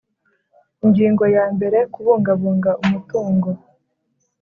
[0.83, 3.49] Ingingo ya mbere Kubungabunga umutungo